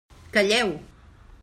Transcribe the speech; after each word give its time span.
Calleu! 0.37 0.73